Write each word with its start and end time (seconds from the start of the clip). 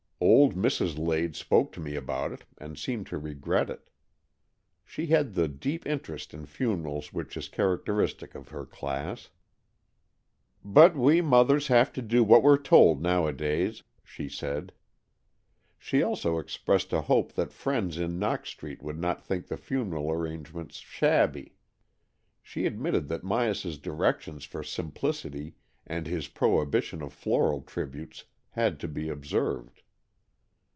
Old 0.23 0.53
Mrs. 0.53 0.99
Lade 0.99 1.35
spoke 1.35 1.71
to 1.71 1.79
me 1.79 1.95
about 1.95 2.31
it 2.31 2.45
and 2.59 2.77
seemed 2.77 3.07
to 3.07 3.17
regret 3.17 3.71
it. 3.71 3.89
She 4.85 5.07
had 5.07 5.33
the 5.33 5.47
deep 5.47 5.83
interest 5.87 6.31
in 6.31 6.45
funerals 6.45 7.11
which 7.11 7.35
is 7.35 7.49
characteristic 7.49 8.35
of 8.35 8.49
her 8.49 8.63
class.'' 8.63 9.29
But 10.63 10.95
we 10.95 11.21
mothers 11.21 11.67
have 11.69 11.91
to 11.93 12.03
do 12.03 12.23
what 12.23 12.43
we're 12.43 12.59
told 12.59 12.99
AN 12.99 13.05
EXCHANGE 13.05 13.17
OF 13.17 13.17
SOULS 13.79 13.83
129 14.19 14.29
nowadays," 14.29 14.29
she 14.29 14.29
said. 14.29 14.73
She 15.79 16.03
also 16.03 16.37
expressed 16.37 16.93
a 16.93 17.01
hope 17.01 17.33
that 17.33 17.51
friends 17.51 17.97
in 17.97 18.19
Knox 18.19 18.49
Street 18.49 18.83
would 18.83 18.99
not 18.99 19.25
think 19.25 19.47
the 19.47 19.57
funeral 19.57 20.11
arrangements 20.11 20.77
shabby. 20.77 21.55
She 22.43 22.67
admitted 22.67 23.07
that 23.07 23.23
Myas's 23.23 23.79
directions 23.79 24.45
for 24.45 24.61
simplicity 24.61 25.55
and 25.87 26.05
his 26.05 26.27
prohibition 26.27 27.01
of 27.01 27.11
floral 27.11 27.61
tributes 27.61 28.25
had 28.51 28.79
to 28.81 28.87
be 28.87 29.09
observed. 29.09 29.81